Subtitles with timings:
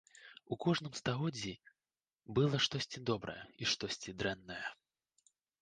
[0.53, 1.53] У кожным стагоддзі
[2.39, 4.63] было штосьці добрае і штосьці дрэннае.